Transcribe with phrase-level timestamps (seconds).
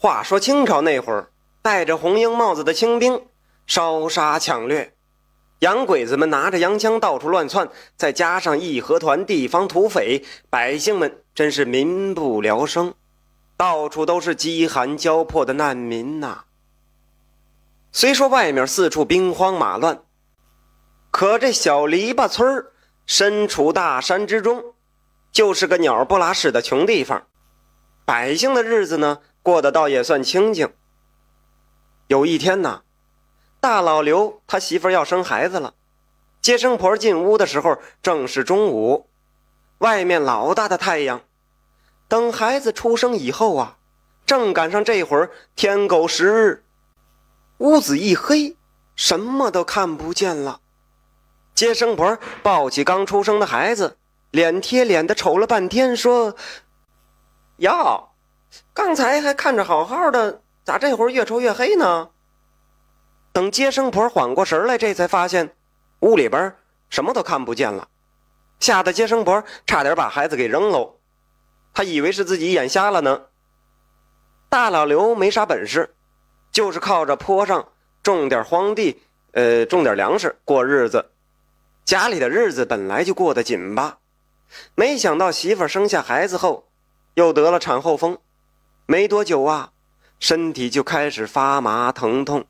[0.00, 3.20] 话说清朝那会儿，戴着红缨帽子的清兵
[3.66, 4.94] 烧杀抢掠，
[5.58, 12.94] 洋鬼子们拿着洋枪到处乱窜，再加上义和团地方土匪，百姓们真是民不聊生，
[13.56, 16.44] 到处都是饥寒交迫的难民呐。
[17.90, 20.02] 虽说外面四处兵荒马乱，
[21.10, 22.64] 可这小篱笆村
[23.04, 24.62] 身处大山之中，
[25.32, 27.26] 就是个鸟不拉屎的穷地方，
[28.04, 29.18] 百姓的日子呢？
[29.48, 30.74] 过得倒也算清静。
[32.08, 32.82] 有一天呐，
[33.60, 35.72] 大老刘他媳妇要生孩子了，
[36.42, 39.06] 接生婆进屋的时候正是中午，
[39.78, 41.22] 外面老大的太阳。
[42.08, 43.78] 等孩子出生以后啊，
[44.26, 46.62] 正赶上这会儿天狗食日，
[47.56, 48.54] 屋子一黑，
[48.96, 50.60] 什么都看不见了。
[51.54, 53.96] 接生婆抱起刚出生的孩子，
[54.30, 56.36] 脸贴脸的瞅了半天，说
[57.56, 58.07] ：“哟。”
[58.72, 62.10] 刚才还看着好好的，咋这会儿越抽越黑呢？
[63.32, 65.54] 等接生婆缓过神来，这才发现
[66.00, 66.54] 屋里边
[66.88, 67.88] 什么都看不见了，
[68.58, 70.96] 吓得接生婆差点把孩子给扔喽。
[71.74, 73.26] 他以为是自己眼瞎了呢。
[74.48, 75.94] 大老刘没啥本事，
[76.50, 77.68] 就是靠着坡上
[78.02, 81.10] 种点荒地，呃，种点粮食过日子。
[81.84, 83.98] 家里的日子本来就过得紧巴，
[84.74, 86.68] 没想到媳妇生下孩子后，
[87.14, 88.18] 又得了产后风。
[88.90, 89.72] 没多久啊，
[90.18, 92.46] 身体就开始发麻疼痛。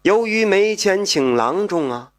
[0.00, 2.12] 由于没钱请郎中啊，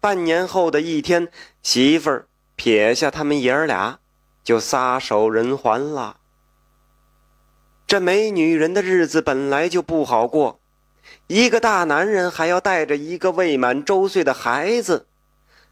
[0.00, 1.26] 半年后的一天，
[1.64, 3.98] 媳妇儿撇下他们爷儿俩，
[4.44, 6.18] 就撒手人寰了。
[7.88, 10.60] 这没女人的日子本来就不好过，
[11.26, 15.08] 一个大男人还要带着一个未满周岁的孩子，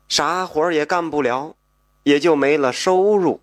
[0.09, 1.55] 啥活也干不了，
[2.03, 3.41] 也就没了收入。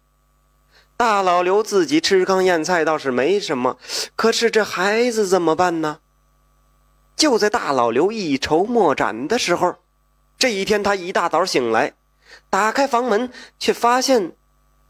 [1.02, 3.80] 大老刘自己吃糠咽菜倒是没什么，
[4.16, 5.98] 可是这孩子怎么办呢？
[7.16, 9.78] 就在大老刘一筹莫展的时候，
[10.38, 11.94] 这一天他一大早醒来，
[12.52, 14.34] 打开房门，却发现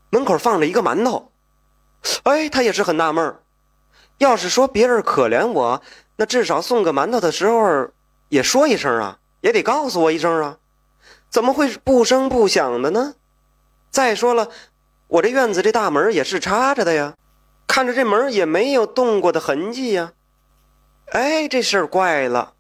[0.10, 1.32] 门口放着一个馒头。
[2.24, 3.34] 哎，他也是很纳闷
[4.18, 5.82] 要是说别人可怜我，
[6.18, 7.88] 那至少送个馒头的时候
[8.28, 10.58] 也说一声啊，也得告诉我一声啊，
[11.30, 13.16] 怎么会不声不响的呢？
[13.90, 14.50] 再说了。
[15.12, 17.16] 我这院子这大门也是插着的呀，
[17.68, 20.14] 看着这门也没有动过的痕迹呀。
[21.08, 22.54] 哎，这事儿怪了。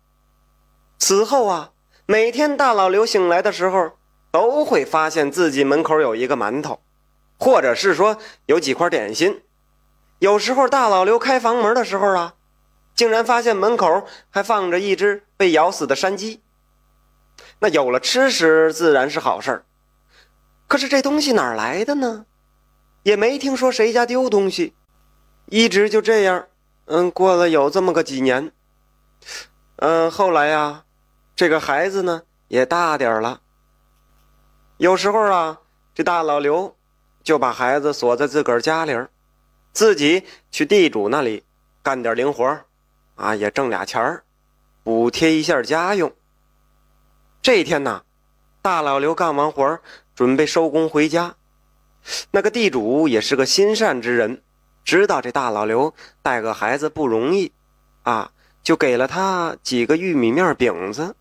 [1.00, 1.72] 此后啊，
[2.06, 3.94] 每天大老刘醒来的时候，
[4.32, 6.82] 都会发现自己门口有一个馒头，
[7.40, 8.18] 或者是说
[8.48, 9.44] 有几块点心。
[10.20, 12.34] 有时候大老刘开房门的时候啊，
[12.94, 16.42] 竟然发现门口还放着一只被咬死的山鸡。
[17.60, 19.64] 那有了吃食，自然是好事儿。
[20.68, 22.26] 可是这东西哪儿来的呢？
[23.04, 24.76] 也没听说谁家丢东西，
[25.48, 26.48] 一直就这样，
[26.86, 28.52] 嗯，过了有这么个几年，
[29.78, 30.86] 嗯，后来呀，
[31.36, 33.42] 这个孩子呢也大点了。
[34.78, 35.60] 有时候啊，
[35.94, 36.76] 这大老刘
[37.24, 38.94] 就把孩子锁在自个儿家里
[39.74, 41.44] 自己去地主那里
[41.82, 42.60] 干点零活
[43.16, 44.24] 啊，也挣俩钱儿，
[44.84, 46.12] 补贴一下家用。
[47.42, 48.04] 这一天呢，
[48.62, 49.80] 大老刘干完活
[50.14, 51.36] 准备收工回家。
[52.32, 54.42] 那个地主也是个心善之人，
[54.84, 57.52] 知道这大老刘带个孩子不容易，
[58.04, 58.32] 啊，
[58.64, 61.16] 就给了他几个玉米面饼子。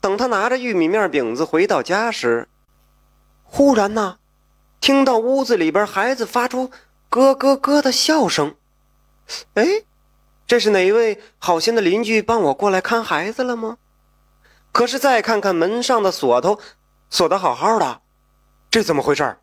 [0.00, 2.48] 等他拿着玉米面饼子回到家时，
[3.42, 4.18] 忽然呢，
[4.80, 6.70] 听到屋子里边孩子发出
[7.08, 8.54] 咯咯咯的笑声。
[9.54, 9.66] 哎，
[10.46, 13.78] 这是哪一位好心的邻居帮我过来看孩子了吗？
[14.70, 16.60] 可是再看看门上的锁头，
[17.10, 18.02] 锁得好好的，
[18.70, 19.38] 这怎么回事？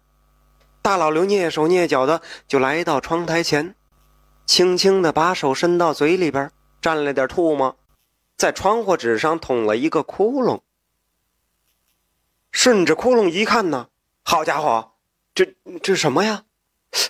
[0.83, 3.73] 大老刘蹑手蹑脚的就来到窗台前，
[4.45, 6.51] 轻轻的把手伸到嘴里边，
[6.81, 7.77] 蘸了点唾沫，
[8.35, 10.59] 在窗户纸上捅了一个窟窿。
[12.51, 13.87] 顺着窟窿一看呢，
[14.23, 14.91] 好家伙，
[15.33, 16.43] 这这什么呀？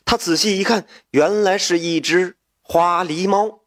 [0.05, 3.61] 他仔细一看，原来是一只花狸猫。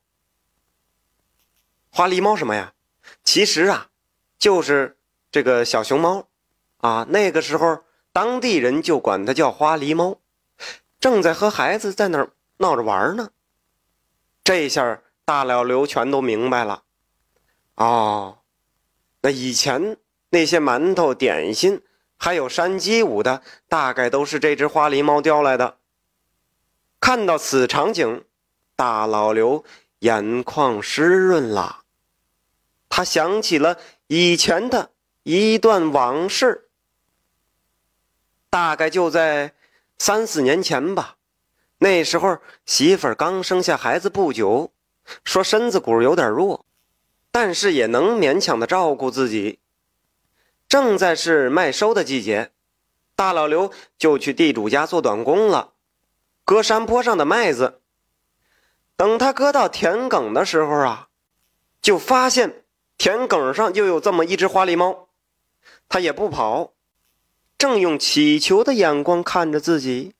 [1.90, 2.74] 花狸猫什么呀？
[3.24, 3.88] 其实啊，
[4.38, 4.96] 就是
[5.32, 6.28] 这个小熊猫，
[6.76, 7.82] 啊，那个时候。
[8.16, 10.16] 当地人就管它叫花狸猫，
[10.98, 13.28] 正在和孩子在那儿闹着玩呢。
[14.42, 16.84] 这下大老刘全都明白了。
[17.74, 18.38] 哦，
[19.20, 19.98] 那以前
[20.30, 21.82] 那些馒头、点心，
[22.16, 25.76] 还有山鸡舞的，大概都是这只花狸猫叼来的。
[26.98, 28.24] 看到此场景，
[28.74, 29.62] 大老刘
[29.98, 31.82] 眼眶湿润了，
[32.88, 33.76] 他想起了
[34.06, 34.92] 以前的
[35.24, 36.65] 一段往事。
[38.50, 39.52] 大概就在
[39.98, 41.16] 三四年前吧，
[41.78, 44.72] 那时候媳妇儿刚生下孩子不久，
[45.24, 46.64] 说身子骨有点弱，
[47.30, 49.58] 但是也能勉强的照顾自己。
[50.68, 52.50] 正在是麦收的季节，
[53.14, 55.72] 大老刘就去地主家做短工了，
[56.44, 57.80] 割山坡上的麦子。
[58.96, 61.08] 等他割到田埂的时候啊，
[61.82, 62.64] 就发现
[62.96, 65.08] 田埂上又有这么一只花狸猫，
[65.88, 66.72] 它也不跑，
[67.58, 70.12] 正用乞求的眼光看着自己。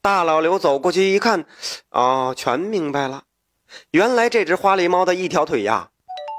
[0.00, 1.46] 大老刘走过去一看，
[1.88, 3.24] 哦，全明白了，
[3.90, 5.88] 原来这只花狸猫的一条腿呀，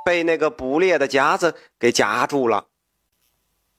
[0.06, 2.68] 被那个捕猎的夹子给夹住了。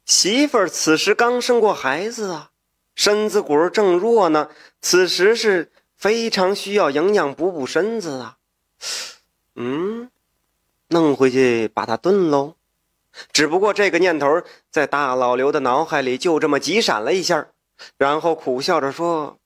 [0.04, 2.50] 媳妇儿此时刚生过孩子啊，
[2.96, 4.50] 身子骨正弱呢，
[4.80, 8.38] 此时是非常需要营养补补身子啊。
[9.54, 10.10] 嗯，
[10.88, 12.55] 弄回去把它炖喽。
[13.32, 17.48] 只不过这个念头在大老刘的脑海里就这么急闪了一下，
[17.96, 19.38] 然后苦笑着说。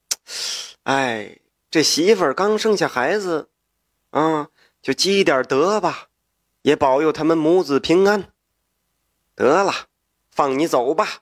[0.85, 1.39] 哎，
[1.71, 3.49] 这媳妇儿刚生下孩子，
[4.11, 4.49] 啊，
[4.81, 6.07] 就积点德吧，
[6.63, 8.29] 也保佑他们母子平安。
[9.35, 9.73] 得了，
[10.31, 11.21] 放你走吧。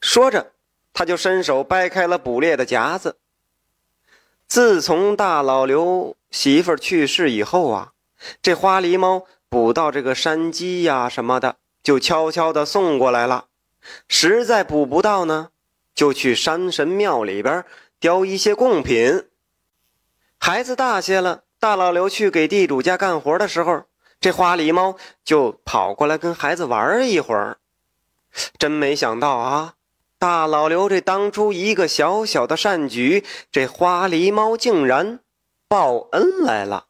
[0.00, 0.52] 说着，
[0.92, 3.18] 他就伸手掰开了捕猎的夹子。
[4.46, 7.92] 自从大老刘媳妇儿去世以后啊，
[8.40, 13.48] 这花狸猫捕到这个山鸡呀什么的，就悄悄的送过来了。
[14.08, 15.50] 实在捕不到呢，
[15.94, 17.62] 就去山神庙里边。
[18.00, 19.28] 叼一些贡品。
[20.38, 23.82] 孩子大些了，大老刘去给地主家干活的时候，
[24.18, 27.58] 这花狸猫就跑过来跟孩子玩一会儿。
[28.58, 29.74] 真没想到啊，
[30.18, 33.22] 大老刘这当初一个小小的善举，
[33.52, 35.20] 这花狸猫竟然
[35.68, 36.86] 报恩来了。